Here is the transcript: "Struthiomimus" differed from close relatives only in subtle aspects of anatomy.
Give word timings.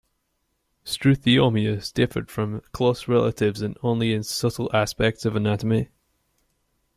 "Struthiomimus" 0.83 1.93
differed 1.93 2.31
from 2.31 2.61
close 2.71 3.07
relatives 3.07 3.63
only 3.83 4.13
in 4.13 4.23
subtle 4.23 4.67
aspects 4.75 5.25
of 5.25 5.35
anatomy. 5.35 5.89